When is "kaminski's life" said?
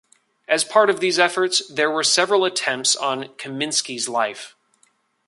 3.35-4.55